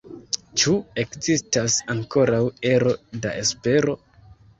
Ĉu 0.59 0.71
ekzistas 1.01 1.75
ankoraŭ 1.95 2.39
ero 2.71 2.95
da 3.27 3.35
espero? 3.43 3.95